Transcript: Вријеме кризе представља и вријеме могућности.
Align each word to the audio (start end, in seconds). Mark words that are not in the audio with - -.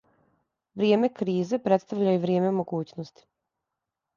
Вријеме 0.81 1.09
кризе 1.19 1.59
представља 1.67 2.15
и 2.17 2.23
вријеме 2.25 2.53
могућности. 2.61 3.29